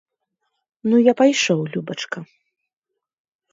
Ну, 0.91 0.95
я 1.11 1.15
пайшоў, 1.19 1.59
любачка! 1.77 2.19